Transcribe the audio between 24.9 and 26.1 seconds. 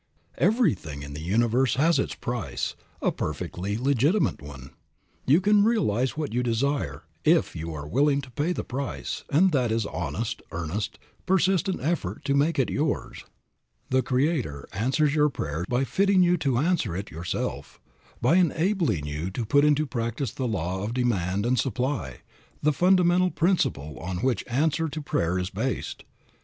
prayer is based.